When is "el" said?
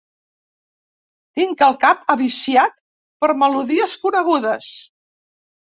1.67-1.75